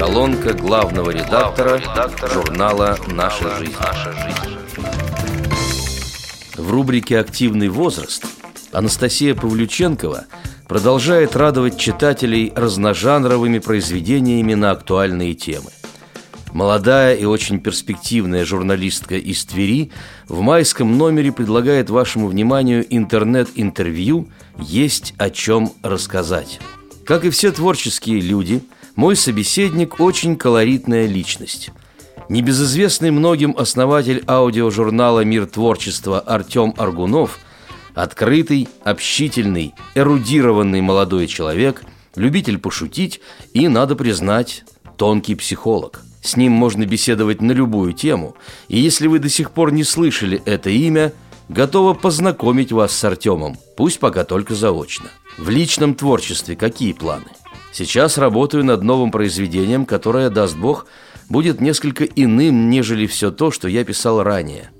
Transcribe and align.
Колонка 0.00 0.54
главного 0.54 1.10
редактора, 1.10 1.76
редактора 1.76 2.32
журнала 2.32 2.96
«Наша 3.08 3.54
жизнь». 3.58 3.74
«Наша 3.78 4.12
жизнь». 4.14 4.56
В 6.56 6.70
рубрике 6.70 7.18
«Активный 7.18 7.68
возраст» 7.68 8.24
Анастасия 8.72 9.34
Павлюченкова 9.34 10.24
продолжает 10.66 11.36
радовать 11.36 11.76
читателей 11.76 12.50
разножанровыми 12.56 13.58
произведениями 13.58 14.54
на 14.54 14.70
актуальные 14.70 15.34
темы. 15.34 15.70
Молодая 16.54 17.14
и 17.14 17.26
очень 17.26 17.60
перспективная 17.60 18.46
журналистка 18.46 19.16
из 19.16 19.44
Твери 19.44 19.92
в 20.28 20.40
майском 20.40 20.96
номере 20.96 21.30
предлагает 21.30 21.90
вашему 21.90 22.28
вниманию 22.28 22.86
интернет-интервью 22.88 24.30
«Есть 24.58 25.12
о 25.18 25.28
чем 25.28 25.74
рассказать». 25.82 26.58
Как 27.04 27.26
и 27.26 27.30
все 27.30 27.52
творческие 27.52 28.20
люди, 28.20 28.62
мой 28.96 29.16
собеседник 29.16 30.00
очень 30.00 30.36
колоритная 30.36 31.06
личность. 31.06 31.70
Небезызвестный 32.28 33.10
многим 33.10 33.54
основатель 33.56 34.22
аудиожурнала 34.26 35.24
«Мир 35.24 35.46
творчества» 35.46 36.20
Артем 36.20 36.74
Аргунов– 36.76 37.38
открытый, 37.94 38.68
общительный, 38.84 39.74
эрудированный 39.94 40.80
молодой 40.80 41.26
человек, 41.26 41.82
любитель 42.14 42.58
пошутить 42.58 43.20
и, 43.52 43.66
надо 43.68 43.96
признать, 43.96 44.64
тонкий 44.96 45.34
психолог– 45.34 46.02
с 46.22 46.36
ним 46.36 46.52
можно 46.52 46.84
беседовать 46.84 47.40
на 47.40 47.52
любую 47.52 47.92
тему, 47.92 48.36
и 48.68 48.78
если 48.78 49.06
вы 49.06 49.18
до 49.18 49.28
сих 49.28 49.52
пор 49.52 49.72
не 49.72 49.84
слышали 49.84 50.42
это 50.44 50.68
имя, 50.68 51.12
готова 51.48 51.94
познакомить 51.94 52.72
вас 52.72 52.92
с 52.92 53.04
Артемом, 53.04 53.56
пусть 53.76 53.98
пока 53.98 54.24
только 54.24 54.54
заочно. 54.54 55.10
В 55.38 55.48
личном 55.48 55.94
творчестве 55.94 56.56
какие 56.56 56.92
планы? 56.92 57.26
Сейчас 57.72 58.18
работаю 58.18 58.64
над 58.64 58.82
новым 58.82 59.10
произведением, 59.10 59.86
которое, 59.86 60.30
даст 60.30 60.56
Бог, 60.56 60.86
будет 61.28 61.60
несколько 61.60 62.04
иным, 62.04 62.70
нежели 62.70 63.06
все 63.06 63.30
то, 63.30 63.50
что 63.50 63.68
я 63.68 63.84
писал 63.84 64.22
ранее. 64.22 64.70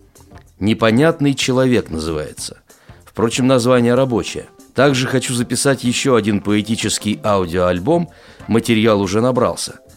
«Непонятный 0.58 1.34
человек» 1.34 1.91
называется. 1.91 2.58
Впрочем, 3.05 3.46
название 3.46 3.94
рабочее. 3.94 4.48
Также 4.74 5.06
хочу 5.06 5.34
записать 5.34 5.84
еще 5.84 6.16
один 6.16 6.41
поэтический 6.41 7.20
аудиоальбом, 7.24 8.11
материал 8.46 9.00
уже 9.00 9.20
набрался– 9.20 9.80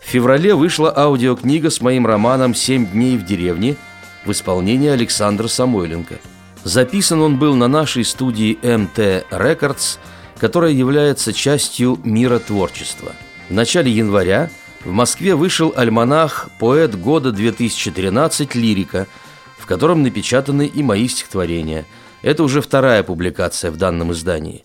в 0.00 0.12
феврале 0.12 0.54
вышла 0.54 0.92
аудиокнига 0.96 1.70
с 1.70 1.80
моим 1.80 2.06
романом 2.06 2.54
«Семь 2.54 2.86
дней 2.86 3.16
в 3.16 3.24
деревне» 3.24 3.76
в 4.24 4.32
исполнении 4.32 4.88
Александра 4.88 5.46
Самойленко. 5.46 6.16
Записан 6.64 7.20
он 7.20 7.38
был 7.38 7.54
на 7.54 7.68
нашей 7.68 8.04
студии 8.04 8.58
МТ 8.62 9.24
Рекордс, 9.30 9.98
которая 10.40 10.72
является 10.72 11.34
частью 11.34 12.00
мира 12.02 12.38
творчества. 12.38 13.12
В 13.50 13.52
начале 13.52 13.92
января 13.92 14.50
в 14.84 14.90
Москве 14.90 15.34
вышел 15.34 15.74
альманах 15.76 16.48
«Поэт 16.58 16.94
года 16.94 17.30
2013. 17.30 18.54
Лирика», 18.54 19.06
в 19.58 19.66
котором 19.66 20.02
напечатаны 20.02 20.66
и 20.66 20.82
мои 20.82 21.08
стихотворения. 21.08 21.84
Это 22.22 22.42
уже 22.42 22.62
вторая 22.62 23.02
публикация 23.02 23.70
в 23.70 23.76
данном 23.76 24.12
издании. 24.12 24.64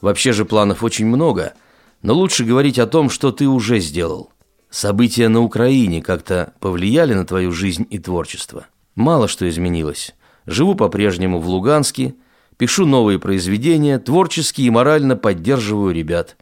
Вообще 0.00 0.32
же 0.32 0.46
планов 0.46 0.82
очень 0.82 1.06
много, 1.06 1.52
но 2.00 2.14
лучше 2.14 2.44
говорить 2.44 2.78
о 2.78 2.86
том, 2.86 3.10
что 3.10 3.32
ты 3.32 3.46
уже 3.46 3.80
сделал. 3.80 4.32
События 4.70 5.28
на 5.28 5.42
Украине 5.42 6.00
как-то 6.00 6.54
повлияли 6.58 7.12
на 7.12 7.26
твою 7.26 7.52
жизнь 7.52 7.86
и 7.90 7.98
творчество? 7.98 8.66
Мало 8.94 9.28
что 9.28 9.46
изменилось. 9.46 10.14
Живу 10.46 10.74
по-прежнему 10.74 11.38
в 11.38 11.46
Луганске, 11.46 12.14
пишу 12.56 12.86
новые 12.86 13.18
произведения, 13.18 13.98
творчески 13.98 14.62
и 14.62 14.70
морально 14.70 15.16
поддерживаю 15.16 15.94
ребят. 15.94 16.36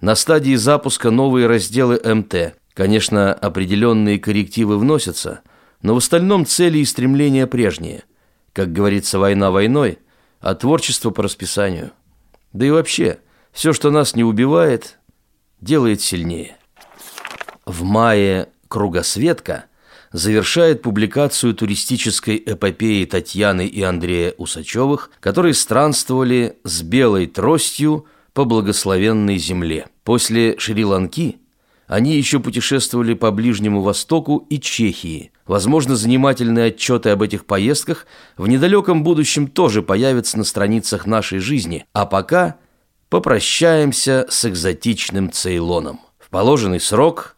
На 0.00 0.14
стадии 0.14 0.54
запуска 0.54 1.10
новые 1.10 1.46
разделы 1.46 2.00
МТ. 2.02 2.54
Конечно, 2.74 3.34
определенные 3.34 4.18
коррективы 4.18 4.78
вносятся, 4.78 5.40
но 5.82 5.94
в 5.94 5.98
остальном 5.98 6.46
цели 6.46 6.78
и 6.78 6.84
стремления 6.84 7.46
прежние. 7.46 8.04
Как 8.52 8.72
говорится, 8.72 9.18
война 9.18 9.50
войной, 9.50 9.98
а 10.40 10.54
творчество 10.54 11.10
по 11.10 11.22
расписанию. 11.22 11.90
Да 12.52 12.66
и 12.66 12.70
вообще, 12.70 13.18
все, 13.52 13.72
что 13.72 13.90
нас 13.90 14.14
не 14.14 14.24
убивает, 14.24 14.98
делает 15.60 16.00
сильнее. 16.00 16.56
В 17.66 17.82
мае 17.82 18.48
«Кругосветка» 18.68 19.64
завершает 20.12 20.82
публикацию 20.82 21.54
туристической 21.54 22.42
эпопеи 22.44 23.04
Татьяны 23.04 23.66
и 23.66 23.82
Андрея 23.82 24.34
Усачевых, 24.38 25.10
которые 25.20 25.54
странствовали 25.54 26.58
с 26.64 26.82
белой 26.82 27.26
тростью 27.26 28.06
по 28.32 28.44
благословенной 28.44 29.38
земле. 29.38 29.86
После 30.04 30.58
Шри-Ланки 30.58 31.38
они 31.86 32.16
еще 32.16 32.38
путешествовали 32.38 33.14
по 33.14 33.30
Ближнему 33.30 33.80
Востоку 33.80 34.46
и 34.50 34.60
Чехии. 34.60 35.32
Возможно, 35.46 35.96
занимательные 35.96 36.66
отчеты 36.66 37.08
об 37.10 37.22
этих 37.22 37.46
поездках 37.46 38.06
в 38.36 38.46
недалеком 38.46 39.02
будущем 39.02 39.48
тоже 39.48 39.82
появятся 39.82 40.36
на 40.36 40.44
страницах 40.44 41.06
нашей 41.06 41.38
жизни, 41.38 41.86
а 41.94 42.04
пока 42.04 42.56
попрощаемся 43.08 44.26
с 44.28 44.44
экзотичным 44.44 45.32
Цейлоном. 45.32 46.00
В 46.18 46.28
положенный 46.28 46.80
срок 46.80 47.34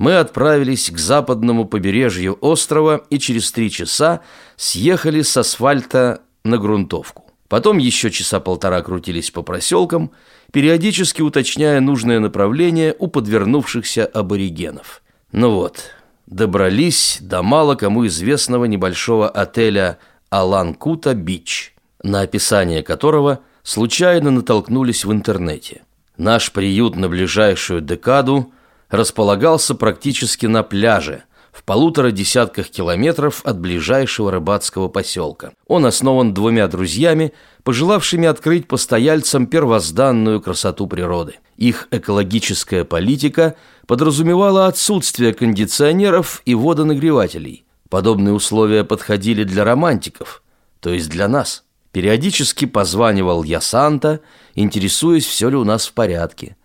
мы 0.00 0.16
отправились 0.16 0.90
к 0.90 0.96
западному 0.96 1.66
побережью 1.66 2.38
острова 2.40 3.02
и 3.10 3.18
через 3.18 3.52
три 3.52 3.70
часа 3.70 4.22
съехали 4.56 5.20
с 5.20 5.36
асфальта 5.36 6.22
на 6.42 6.56
грунтовку. 6.56 7.26
Потом 7.48 7.76
еще 7.76 8.10
часа 8.10 8.40
полтора 8.40 8.80
крутились 8.80 9.30
по 9.30 9.42
проселкам, 9.42 10.10
периодически 10.52 11.20
уточняя 11.20 11.80
нужное 11.80 12.18
направление 12.18 12.96
у 12.98 13.08
подвернувшихся 13.08 14.06
аборигенов. 14.06 15.02
Ну 15.32 15.50
вот, 15.50 15.90
добрались 16.26 17.18
до 17.20 17.42
мало 17.42 17.74
кому 17.74 18.06
известного 18.06 18.64
небольшого 18.64 19.28
отеля 19.28 19.98
«Алан-Кута 20.30 21.12
Бич», 21.12 21.74
на 22.02 22.22
описание 22.22 22.82
которого 22.82 23.40
случайно 23.62 24.30
натолкнулись 24.30 25.04
в 25.04 25.12
интернете. 25.12 25.82
Наш 26.16 26.52
приют 26.52 26.96
на 26.96 27.10
ближайшую 27.10 27.82
декаду– 27.82 28.50
располагался 28.90 29.74
практически 29.74 30.46
на 30.46 30.62
пляже, 30.62 31.24
в 31.52 31.64
полутора 31.64 32.10
десятках 32.10 32.68
километров 32.68 33.42
от 33.44 33.58
ближайшего 33.58 34.30
рыбацкого 34.30 34.88
поселка. 34.88 35.52
Он 35.66 35.86
основан 35.86 36.32
двумя 36.32 36.68
друзьями, 36.68 37.32
пожелавшими 37.64 38.28
открыть 38.28 38.68
постояльцам 38.68 39.46
первозданную 39.46 40.40
красоту 40.40 40.86
природы. 40.86 41.36
Их 41.56 41.88
экологическая 41.90 42.84
политика 42.84 43.56
подразумевала 43.86 44.66
отсутствие 44.66 45.34
кондиционеров 45.34 46.42
и 46.44 46.54
водонагревателей. 46.54 47.64
Подобные 47.88 48.32
условия 48.32 48.84
подходили 48.84 49.42
для 49.44 49.64
романтиков, 49.64 50.42
то 50.78 50.90
есть 50.90 51.10
для 51.10 51.26
нас. 51.26 51.64
Периодически 51.92 52.66
позванивал 52.66 53.42
я 53.42 53.60
Санта, 53.60 54.20
интересуясь, 54.54 55.26
все 55.26 55.48
ли 55.48 55.56
у 55.56 55.64
нас 55.64 55.88
в 55.88 55.92
порядке. 55.92 56.56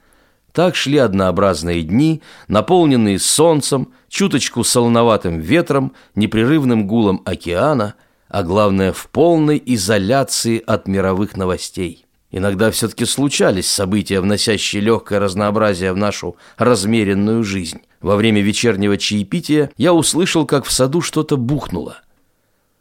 Так 0.55 0.77
шли 0.77 0.97
однообразные 0.99 1.83
дни, 1.83 2.21
наполненные 2.47 3.19
солнцем, 3.19 3.89
чуточку 4.07 4.63
солоноватым 4.63 5.41
ветром, 5.41 5.91
непрерывным 6.15 6.87
гулом 6.87 7.21
океана, 7.25 7.95
а 8.29 8.41
главное, 8.41 8.93
в 8.93 9.09
полной 9.09 9.61
изоляции 9.65 10.63
от 10.65 10.87
мировых 10.87 11.35
новостей. 11.35 12.05
Иногда 12.31 12.71
все-таки 12.71 13.03
случались 13.03 13.69
события, 13.69 14.21
вносящие 14.21 14.81
легкое 14.81 15.19
разнообразие 15.19 15.91
в 15.91 15.97
нашу 15.97 16.37
размеренную 16.55 17.43
жизнь. 17.43 17.81
Во 17.99 18.15
время 18.15 18.39
вечернего 18.39 18.97
чаепития 18.97 19.71
я 19.75 19.93
услышал, 19.93 20.45
как 20.45 20.63
в 20.63 20.71
саду 20.71 21.01
что-то 21.01 21.35
бухнуло. 21.35 21.97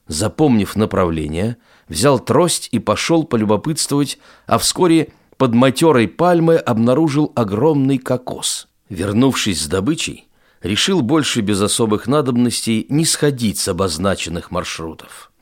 Запомнив 0.07 0.77
направление, 0.77 1.57
взял 1.89 2.21
трость 2.21 2.69
и 2.71 2.79
пошел 2.79 3.25
полюбопытствовать, 3.25 4.21
а 4.47 4.59
вскоре– 4.59 5.09
под 5.37 5.55
матерой 5.55 6.09
пальмы 6.09 6.57
обнаружил 6.57 7.33
огромный 7.35 7.99
кокос. 7.99 8.69
Вернувшись 8.89 9.63
с 9.63 9.67
добычей, 9.67 10.29
решил 10.63 11.03
больше 11.03 11.41
без 11.41 11.61
особых 11.61 12.07
надобностей 12.07 12.87
не 12.89 13.05
сходить 13.05 13.59
с 13.59 13.69
обозначенных 13.69 14.51
маршрутов. 14.51 15.33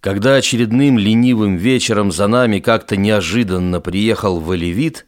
Когда 0.00 0.36
очередным 0.36 0.98
ленивым 0.98 1.56
вечером 1.56 2.12
за 2.12 2.28
нами 2.28 2.60
как-то 2.60 2.96
неожиданно 2.96 3.80
приехал 3.80 4.38
Валевит, 4.40 5.06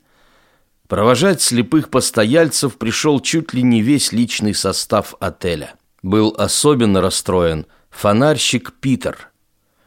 провожать 0.88 1.40
слепых 1.40 1.90
постояльцев 1.90 2.76
пришел 2.76 3.20
чуть 3.20 3.54
ли 3.54 3.62
не 3.62 3.82
весь 3.82 4.12
личный 4.12 4.54
состав 4.54 5.14
отеля. 5.20 5.74
Был 6.02 6.34
особенно 6.36 7.00
расстроен 7.00 7.66
фонарщик 7.90 8.72
Питер. 8.80 9.30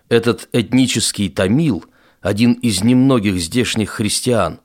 Этот 0.10 0.48
этнический 0.52 1.30
тамил– 1.30 1.86
один 2.24 2.54
из 2.54 2.84
немногих 2.84 3.38
здешних 3.38 3.92
христиан, 3.92 4.62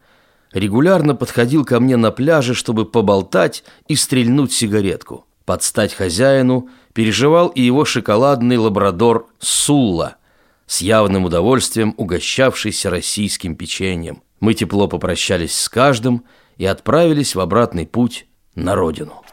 регулярно 0.53 1.15
подходил 1.15 1.65
ко 1.65 1.81
мне 1.81 1.97
на 1.97 2.11
пляже, 2.11 2.55
чтобы 2.55 2.87
поболтать 2.87 3.65
и 3.89 3.97
стрельнуть 3.97 4.53
сигаретку. 4.53 5.27
Под 5.45 5.63
стать 5.63 5.93
хозяину 5.93 6.69
переживал 6.95 7.49
и 7.49 7.61
его 7.61 7.85
шоколадный 7.85 8.57
лабрадор 8.57 9.27
Сулла, 9.41 10.17
с 10.67 10.81
явным 10.81 11.25
удовольствием 11.25 11.95
угощавшийся 11.97 12.91
российским 12.91 13.57
печеньем. 13.57 14.23
Мы 14.41 14.55
тепло 14.55 14.87
попрощались 14.87 15.57
с 15.59 15.69
каждым 15.69 16.25
и 16.59 16.65
отправились 16.65 17.35
в 17.35 17.41
обратный 17.41 17.87
путь 17.87 18.27
на 18.55 18.77
родину. 18.77 19.25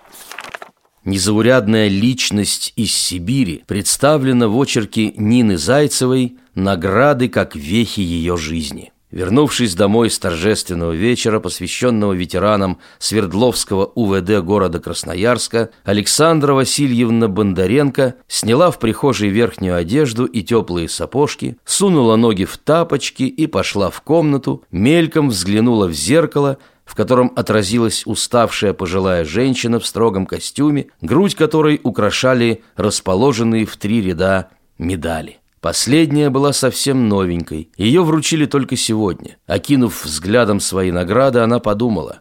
Незаурядная 1.05 1.87
личность 1.87 2.73
из 2.75 2.93
Сибири 2.93 3.63
представлена 3.67 4.47
в 4.47 4.59
очерке 4.59 5.13
Нины 5.15 5.57
Зайцевой 5.57 6.37
«Награды 6.55 7.29
как 7.29 7.55
вехи 7.55 8.01
ее 8.01 8.35
жизни». 8.37 8.91
Вернувшись 9.15 9.75
домой 9.75 10.09
с 10.09 10.19
торжественного 10.19 10.91
вечера, 10.91 11.39
посвященного 11.39 12.11
ветеранам 12.11 12.79
Свердловского 12.99 13.85
УВД 13.85 14.43
города 14.43 14.81
Красноярска, 14.81 15.69
Александра 15.85 16.53
Васильевна 16.53 17.29
Бондаренко 17.29 18.15
сняла 18.27 18.71
в 18.71 18.79
прихожей 18.79 19.29
верхнюю 19.29 19.77
одежду 19.77 20.25
и 20.25 20.41
теплые 20.41 20.89
сапожки, 20.89 21.55
сунула 21.63 22.17
ноги 22.17 22.43
в 22.43 22.57
тапочки 22.57 23.23
и 23.23 23.47
пошла 23.47 23.89
в 23.89 24.01
комнату, 24.01 24.63
мельком 24.69 25.29
взглянула 25.29 25.87
в 25.87 25.93
зеркало, 25.93 26.57
в 26.85 26.95
котором 26.95 27.33
отразилась 27.35 28.03
уставшая 28.05 28.73
пожилая 28.73 29.25
женщина 29.25 29.79
в 29.79 29.85
строгом 29.85 30.25
костюме, 30.25 30.87
грудь 31.01 31.35
которой 31.35 31.81
украшали 31.83 32.63
расположенные 32.75 33.65
в 33.65 33.75
три 33.75 34.01
ряда 34.01 34.49
медали. 34.77 35.39
Последняя 35.59 36.29
была 36.29 36.53
совсем 36.53 37.09
новенькой. 37.09 37.71
Ее 37.75 38.03
вручили 38.03 38.45
только 38.45 38.75
сегодня. 38.75 39.37
Окинув 39.47 40.05
взглядом 40.05 40.59
свои 40.59 40.91
награды, 40.91 41.39
она 41.39 41.59
подумала. 41.59 42.19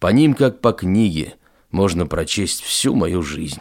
По 0.00 0.08
ним, 0.08 0.34
как 0.34 0.60
по 0.60 0.72
книге, 0.72 1.34
можно 1.70 2.06
прочесть 2.06 2.62
всю 2.62 2.96
мою 2.96 3.22
жизнь. 3.22 3.60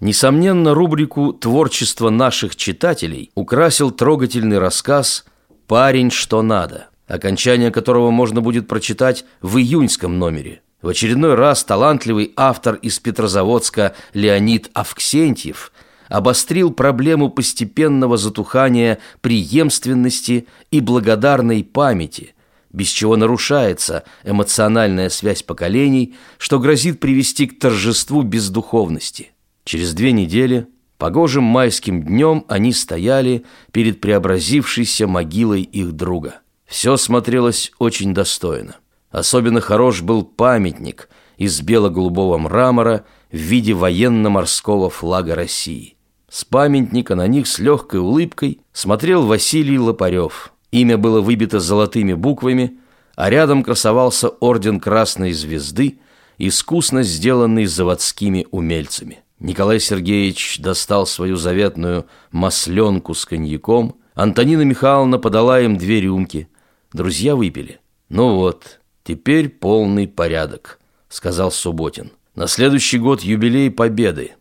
Несомненно, 0.00 0.72
рубрику 0.74 1.34
«Творчество 1.34 2.08
наших 2.08 2.56
читателей» 2.56 3.30
украсил 3.34 3.90
трогательный 3.90 4.58
рассказ 4.58 5.24
«Парень, 5.66 6.10
что 6.10 6.40
надо», 6.40 6.88
окончание 7.06 7.70
которого 7.70 8.10
можно 8.10 8.40
будет 8.40 8.68
прочитать 8.68 9.24
в 9.40 9.58
июньском 9.58 10.18
номере. 10.18 10.62
В 10.82 10.88
очередной 10.88 11.34
раз 11.34 11.64
талантливый 11.64 12.32
автор 12.36 12.74
из 12.76 12.98
Петрозаводска 12.98 13.94
Леонид 14.12 14.70
Авксентьев– 14.74 15.72
обострил 16.08 16.70
проблему 16.70 17.30
постепенного 17.30 18.16
затухания 18.16 18.98
преемственности 19.20 20.46
и 20.70 20.80
благодарной 20.80 21.64
памяти, 21.64 22.34
без 22.72 22.88
чего 22.88 23.16
нарушается 23.16 24.04
эмоциональная 24.24 25.08
связь 25.08 25.42
поколений, 25.42 26.14
что 26.38 26.58
грозит 26.58 27.00
привести 27.00 27.46
к 27.46 27.58
торжеству 27.58 28.22
бездуховности. 28.22 29.30
Через 29.64 29.94
две 29.94 30.12
недели, 30.12 30.66
погожим 30.98 31.44
майским 31.44 32.02
днем, 32.02 32.44
они 32.48 32.72
стояли 32.72 33.44
перед 33.72 34.00
преобразившейся 34.00 35.06
могилой 35.06 35.62
их 35.62 35.92
друга. 35.92 36.40
Все 36.66 36.96
смотрелось 36.96 37.72
очень 37.78 38.14
достойно. 38.14 38.76
Особенно 39.10 39.60
хорош 39.60 40.02
был 40.02 40.24
памятник 40.24 41.08
из 41.36 41.60
бело-голубого 41.60 42.38
мрамора 42.38 43.04
в 43.30 43.36
виде 43.36 43.74
военно-морского 43.74 44.90
флага 44.90 45.34
России. 45.34 45.96
С 46.28 46.44
памятника 46.44 47.14
на 47.14 47.26
них 47.28 47.46
с 47.46 47.58
легкой 47.58 48.00
улыбкой 48.00 48.60
смотрел 48.72 49.24
Василий 49.26 49.78
Лопарев. 49.78 50.52
Имя 50.72 50.98
было 50.98 51.20
выбито 51.20 51.60
золотыми 51.60 52.14
буквами, 52.14 52.78
а 53.14 53.30
рядом 53.30 53.62
красовался 53.62 54.28
орден 54.28 54.80
Красной 54.80 55.32
Звезды, 55.32 56.00
искусно 56.38 57.04
сделанный 57.04 57.66
заводскими 57.66 58.48
умельцами. 58.50 59.20
Николай 59.38 59.78
Сергеевич 59.78 60.58
достал 60.58 61.06
свою 61.06 61.36
заветную 61.36 62.06
масленку 62.32 63.14
с 63.14 63.24
коньяком, 63.24 63.96
Антонина 64.14 64.62
Михайловна 64.62 65.18
подала 65.18 65.60
им 65.60 65.76
две 65.76 66.00
рюмки. 66.00 66.48
Друзья 66.94 67.36
выпили. 67.36 67.80
«Ну 68.08 68.36
вот, 68.36 68.80
теперь 69.02 69.50
полный 69.50 70.08
порядок»,— 70.08 70.80
сказал 71.10 71.50
Субботин. 71.52 72.12
«На 72.34 72.46
следующий 72.46 72.98
год 72.98 73.20
юбилей 73.20 73.70
Победы. 73.70 74.32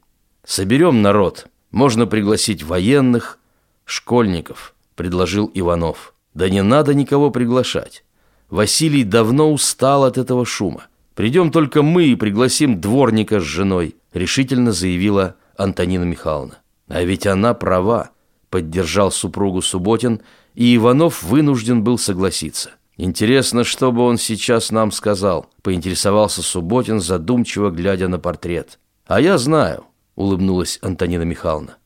Соберем 0.45 1.01
народ». 1.01 1.49
Можно 1.73 2.05
пригласить 2.05 2.61
военных, 2.61 3.39
школьников, 3.83 4.75
предложил 4.95 5.49
Иванов. 5.55 6.13
Да 6.35 6.47
не 6.47 6.61
надо 6.61 6.93
никого 6.93 7.31
приглашать. 7.31 8.05
Василий 8.51 9.03
давно 9.03 9.51
устал 9.51 10.03
от 10.03 10.19
этого 10.19 10.45
шума. 10.45 10.85
Придем 11.15 11.51
только 11.51 11.81
мы 11.81 12.05
и 12.05 12.15
пригласим 12.15 12.79
дворника 12.79 13.39
с 13.39 13.43
женой, 13.43 13.95
решительно 14.13 14.71
заявила 14.71 15.35
Антонина 15.57 16.03
Михайловна. 16.03 16.59
А 16.87 17.03
ведь 17.03 17.25
она 17.25 17.55
права, 17.55 18.11
поддержал 18.51 19.11
супругу 19.11 19.63
Субботин, 19.63 20.21
и 20.55 20.75
Иванов 20.75 21.23
вынужден 21.23 21.83
был 21.83 21.97
согласиться. 21.97 22.71
Интересно, 22.97 23.63
что 23.63 23.91
бы 23.91 24.03
он 24.03 24.17
сейчас 24.17 24.71
нам 24.71 24.91
сказал, 24.91 25.47
поинтересовался 25.61 26.43
Субботин, 26.43 26.99
задумчиво 26.99 27.71
глядя 27.71 28.07
на 28.07 28.19
портрет. 28.19 28.79
А 29.07 29.19
я 29.19 29.37
знаю, 29.37 29.85
улыбнулась 30.15 30.79
Антонина 30.81 31.23
Михайловна. 31.23 31.77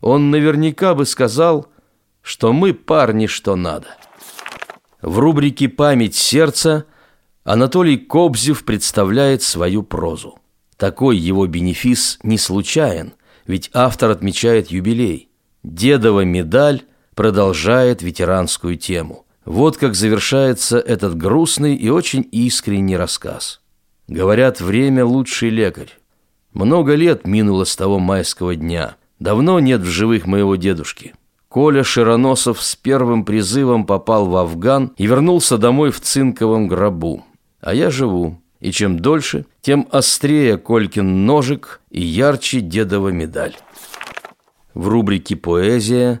Он 0.00 0.30
наверняка 0.30 0.94
бы 0.94 1.04
сказал, 1.04 1.66
что 2.22 2.52
мы 2.52 2.74
парни 2.74 3.26
что 3.26 3.56
надо. 3.56 3.88
В 5.00 5.18
рубрике 5.18 5.68
«Память 5.68 6.14
сердца» 6.14 6.86
Анатолий 7.44 7.96
Кобзев 7.96 8.64
представляет 8.64 9.42
свою 9.42 9.82
прозу. 9.82 10.38
Такой 10.76 11.16
его 11.16 11.46
бенефис 11.48 12.20
не 12.22 12.38
случайен, 12.38 13.14
ведь 13.46 13.68
автор 13.74 14.10
отмечает 14.10 14.70
юбилей. 14.70 15.28
Дедова 15.64 16.24
медаль 16.24 16.82
продолжает 17.14 18.02
ветеранскую 18.02 18.76
тему. 18.76 19.24
Вот 19.44 19.76
как 19.76 19.94
завершается 19.94 20.78
этот 20.78 21.16
грустный 21.16 21.74
и 21.74 21.88
очень 21.88 22.26
искренний 22.30 22.96
рассказ. 22.96 23.60
Говорят, 24.08 24.60
время 24.60 25.04
лучший 25.04 25.50
лекарь. 25.50 25.98
Много 26.52 26.94
лет 26.94 27.26
минуло 27.26 27.64
с 27.64 27.74
того 27.74 27.98
майского 27.98 28.54
дня. 28.54 28.96
Давно 29.18 29.58
нет 29.60 29.80
в 29.80 29.86
живых 29.86 30.26
моего 30.26 30.56
дедушки. 30.56 31.14
Коля 31.48 31.84
Широносов 31.84 32.62
с 32.62 32.76
первым 32.76 33.24
призывом 33.24 33.84
попал 33.84 34.26
в 34.26 34.36
Афган 34.36 34.92
и 34.96 35.06
вернулся 35.06 35.58
домой 35.58 35.90
в 35.90 36.00
цинковом 36.00 36.66
гробу. 36.66 37.24
А 37.60 37.74
я 37.74 37.90
живу. 37.90 38.40
И 38.60 38.70
чем 38.70 38.98
дольше, 38.98 39.44
тем 39.60 39.88
острее 39.90 40.56
Колькин 40.56 41.26
ножик 41.26 41.80
и 41.90 42.00
ярче 42.00 42.60
дедова 42.60 43.08
медаль. 43.08 43.56
В 44.72 44.88
рубрике 44.88 45.36
«Поэзия» 45.36 46.20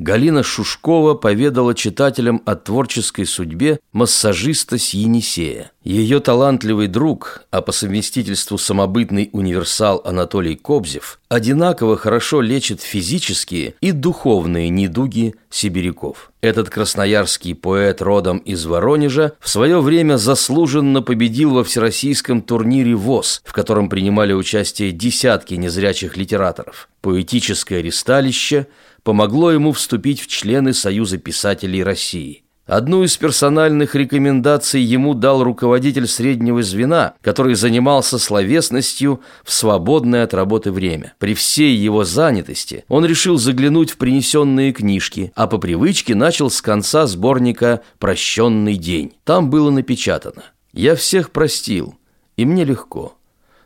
Галина 0.00 0.42
Шушкова 0.42 1.12
поведала 1.12 1.74
читателям 1.74 2.40
о 2.46 2.56
творческой 2.56 3.26
судьбе 3.26 3.80
массажиста 3.92 4.78
с 4.78 4.94
Енисея. 4.94 5.72
Ее 5.84 6.20
талантливый 6.20 6.86
друг, 6.86 7.44
а 7.50 7.60
по 7.60 7.70
совместительству 7.70 8.56
самобытный 8.56 9.28
универсал 9.34 10.00
Анатолий 10.06 10.56
Кобзев, 10.56 11.20
одинаково 11.28 11.98
хорошо 11.98 12.40
лечит 12.40 12.80
физические 12.80 13.74
и 13.82 13.92
духовные 13.92 14.70
недуги 14.70 15.34
сибиряков. 15.50 16.32
Этот 16.40 16.70
красноярский 16.70 17.54
поэт 17.54 18.00
родом 18.00 18.38
из 18.38 18.64
Воронежа 18.64 19.32
в 19.38 19.50
свое 19.50 19.82
время 19.82 20.16
заслуженно 20.16 21.02
победил 21.02 21.52
во 21.52 21.62
всероссийском 21.62 22.40
турнире 22.40 22.94
ВОЗ, 22.94 23.42
в 23.44 23.52
котором 23.52 23.90
принимали 23.90 24.32
участие 24.32 24.92
десятки 24.92 25.54
незрячих 25.54 26.16
литераторов. 26.16 26.88
Поэтическое 27.02 27.82
ристалище– 27.82 28.66
помогло 29.02 29.50
ему 29.50 29.72
вступить 29.72 30.20
в 30.20 30.26
члены 30.26 30.72
Союза 30.72 31.18
писателей 31.18 31.82
России. 31.82 32.44
Одну 32.70 33.02
из 33.02 33.16
персональных 33.16 33.96
рекомендаций 33.96 34.80
ему 34.80 35.14
дал 35.14 35.42
руководитель 35.42 36.06
среднего 36.06 36.62
звена, 36.62 37.14
который 37.20 37.56
занимался 37.56 38.16
словесностью 38.16 39.22
в 39.42 39.50
свободное 39.50 40.22
от 40.22 40.34
работы 40.34 40.70
время. 40.70 41.14
При 41.18 41.34
всей 41.34 41.74
его 41.74 42.04
занятости 42.04 42.84
он 42.86 43.04
решил 43.04 43.38
заглянуть 43.38 43.90
в 43.90 43.96
принесенные 43.96 44.72
книжки, 44.72 45.32
а 45.34 45.48
по 45.48 45.58
привычке 45.58 46.14
начал 46.14 46.48
с 46.48 46.62
конца 46.62 47.08
сборника 47.08 47.80
«Прощенный 47.98 48.76
день». 48.76 49.14
Там 49.24 49.50
было 49.50 49.70
напечатано 49.70 50.44
«Я 50.72 50.94
всех 50.94 51.32
простил, 51.32 51.96
и 52.36 52.44
мне 52.44 52.64
легко. 52.64 53.16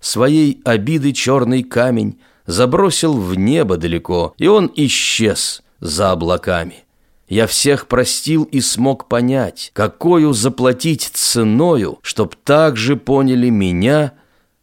Своей 0.00 0.62
обиды 0.64 1.12
черный 1.12 1.62
камень– 1.62 2.18
забросил 2.46 3.14
в 3.14 3.34
небо 3.34 3.76
далеко, 3.76 4.34
и 4.38 4.46
он 4.46 4.70
исчез 4.74 5.62
за 5.80 6.12
облаками. 6.12 6.84
Я 7.28 7.46
всех 7.46 7.88
простил 7.88 8.44
и 8.44 8.60
смог 8.60 9.08
понять, 9.08 9.70
какую 9.72 10.34
заплатить 10.34 11.10
ценою, 11.14 11.98
чтоб 12.02 12.34
так 12.36 12.76
же 12.76 12.96
поняли 12.96 13.48
меня, 13.48 14.12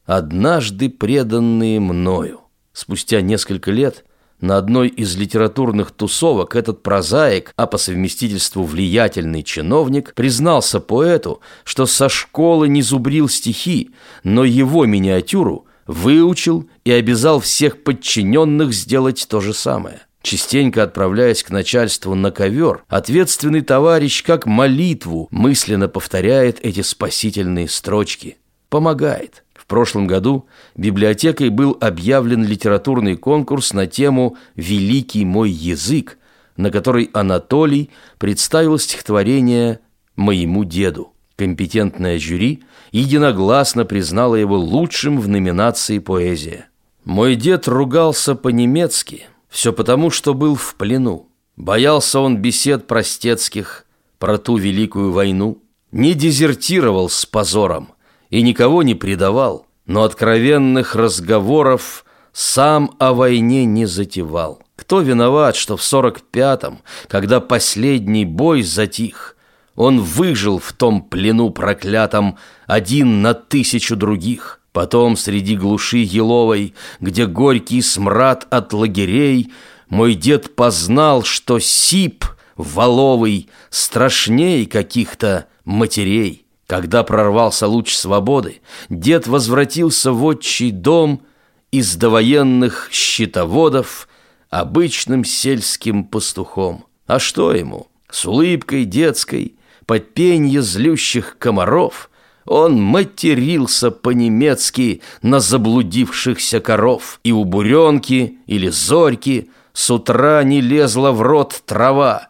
однажды 0.06 0.90
преданные 0.90 1.80
мною. 1.80 2.42
Спустя 2.72 3.22
несколько 3.22 3.72
лет 3.72 4.06
на 4.40 4.58
одной 4.58 4.88
из 4.88 5.16
литературных 5.16 5.92
тусовок 5.92 6.56
этот 6.56 6.84
прозаик, 6.84 7.52
а 7.56 7.68
по 7.68 7.78
совместительству 7.78 8.64
влиятельный 8.64 9.44
чиновник, 9.44 10.14
признался 10.14 10.80
поэту, 10.80 11.42
что 11.64 11.86
со 11.86 12.10
школы 12.10 12.68
не 12.68 12.82
зубрил 12.82 13.28
стихи, 13.28 13.92
но 14.24 14.44
его 14.44 14.86
миниатюру– 14.86 15.66
выучил 15.92 16.70
и 16.86 16.92
обязал 16.92 17.40
всех 17.40 17.84
подчиненных 17.84 18.74
сделать 18.74 19.28
то 19.30 19.42
же 19.42 19.54
самое. 19.54 20.02
Частенько 20.22 20.84
отправляясь 20.84 21.44
к 21.44 21.50
начальству 21.50 22.16
на 22.16 22.32
ковер, 22.32 22.84
ответственный 22.88 23.62
товарищ 23.62 24.24
как 24.24 24.46
молитву 24.46 25.28
мысленно 25.32 25.88
повторяет 25.88 26.60
эти 26.62 26.82
спасительные 26.82 27.68
строчки. 27.68 28.38
Помогает. 28.70 29.44
В 29.54 29.66
прошлом 29.66 30.06
году 30.08 30.48
библиотекой 30.76 31.50
был 31.50 31.78
объявлен 31.82 32.46
литературный 32.46 33.18
конкурс 33.18 33.74
на 33.74 33.88
тему 33.88 34.38
«Великий 34.56 35.26
мой 35.26 35.50
язык», 35.50 36.18
на 36.56 36.72
который 36.72 37.10
Анатолий 37.14 37.90
представил 38.18 38.78
стихотворение 38.78 39.80
«Моему 40.16 40.64
деду». 40.66 41.11
Компетентное 41.42 42.20
жюри 42.20 42.62
единогласно 42.92 43.84
признало 43.84 44.36
его 44.36 44.60
лучшим 44.60 45.20
в 45.20 45.28
номинации 45.28 45.98
«Поэзия». 45.98 46.68
Мой 47.04 47.34
дед 47.34 47.68
ругался 47.68 48.36
по-немецки, 48.36 49.26
все 49.50 49.74
потому, 49.74 50.12
что 50.12 50.36
был 50.36 50.54
в 50.54 50.76
плену. 50.76 51.30
Боялся 51.58 52.20
он 52.20 52.38
бесед 52.38 52.86
простецких 52.86 53.88
про 54.20 54.38
ту 54.38 54.58
великую 54.58 55.14
войну, 55.14 55.64
не 55.92 56.14
дезертировал 56.14 57.10
с 57.10 57.26
позором 57.26 57.90
и 58.30 58.44
никого 58.44 58.84
не 58.84 58.94
предавал, 58.94 59.66
но 59.88 60.04
откровенных 60.04 60.94
разговоров 60.94 62.06
сам 62.34 62.92
о 63.00 63.14
войне 63.14 63.66
не 63.66 63.88
затевал. 63.88 64.62
Кто 64.76 65.00
виноват, 65.00 65.56
что 65.56 65.76
в 65.76 65.82
сорок 65.82 66.22
пятом, 66.22 66.84
когда 67.08 67.40
последний 67.40 68.26
бой 68.26 68.62
затих, 68.62 69.36
он 69.82 70.00
выжил 70.00 70.60
в 70.60 70.74
том 70.74 71.02
плену 71.02 71.50
проклятом 71.50 72.38
один 72.68 73.24
на 73.24 73.34
тысячу 73.34 73.96
других? 73.96 74.62
Потом 74.74 75.18
среди 75.18 75.58
глуши 75.58 75.98
еловой, 75.98 76.76
где 77.00 77.26
горький 77.26 77.82
смрад 77.82 78.46
от 78.52 78.74
лагерей, 78.74 79.52
Мой 79.90 80.14
дед 80.14 80.56
познал, 80.56 81.24
что 81.24 81.58
сип 81.58 82.26
воловый 82.56 83.50
страшней 83.72 84.68
каких-то 84.68 85.48
матерей. 85.66 86.46
Когда 86.68 87.04
прорвался 87.04 87.68
луч 87.68 87.96
свободы, 87.96 88.62
дед 88.88 89.26
возвратился 89.26 90.12
в 90.12 90.24
отчий 90.24 90.70
дом 90.70 91.24
из 91.72 91.96
довоенных 91.96 92.90
щитоводов 92.92 94.08
обычным 94.52 95.26
сельским 95.26 96.04
пастухом. 96.04 96.86
А 97.08 97.18
что 97.18 97.52
ему? 97.52 97.88
С 98.12 98.26
улыбкой 98.28 98.86
детской, 98.86 99.56
под 99.86 100.14
пенье 100.14 100.62
злющих 100.62 101.38
комаров– 101.38 102.10
он 102.46 102.82
матерился 102.82 103.92
по-немецки 103.92 105.02
на 105.22 105.40
заблудившихся 105.40 106.60
коров, 106.60 107.20
и 107.24 107.32
у 107.32 107.44
буренки 107.44 108.40
или 108.48 108.68
зорьки 108.70 109.52
с 109.74 109.92
утра 109.92 110.44
не 110.44 110.60
лезла 110.60 111.12
в 111.12 111.22
рот 111.22 111.62
трава. 111.66 112.30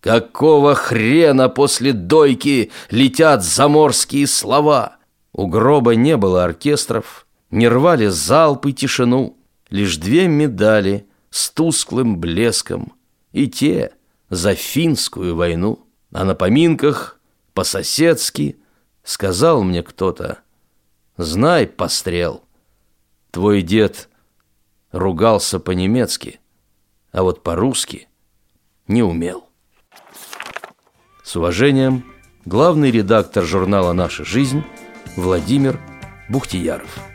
Какого 0.00 0.74
хрена 0.74 1.48
после 1.50 1.92
дойки 1.92 2.70
летят 2.90 3.44
заморские 3.44 4.26
слова? 4.26 4.96
У 5.32 5.46
гроба 5.46 5.94
не 5.94 6.16
было 6.16 6.44
оркестров, 6.44 7.26
не 7.50 7.68
рвали 7.68 8.06
залпы 8.06 8.72
тишину, 8.72 9.36
лишь 9.68 9.98
две 9.98 10.26
медали 10.26 11.06
с 11.30 11.50
тусклым 11.50 12.18
блеском, 12.18 12.94
и 13.32 13.46
те 13.46 13.92
за 14.30 14.54
финскую 14.54 15.36
войну. 15.36 15.86
А 16.12 16.24
на 16.24 16.34
поминках 16.34 17.20
по-соседски– 17.54 18.56
Сказал 19.02 19.62
мне 19.62 19.82
кто-то, 19.82 20.38
знай, 21.16 21.66
пострел, 21.66 22.44
твой 23.30 23.62
дед 23.62 24.08
ругался 24.92 25.58
по-немецки, 25.58 26.40
а 27.12 27.22
вот 27.22 27.42
по-русски 27.42 28.08
не 28.86 29.02
умел. 29.02 29.48
С 31.24 31.36
уважением, 31.36 32.04
главный 32.44 32.90
редактор 32.90 33.44
журнала 33.44 33.92
«Наша 33.92 34.24
жизнь» 34.24 34.62
Владимир 35.16 35.80
Бухтияров. 36.28 37.09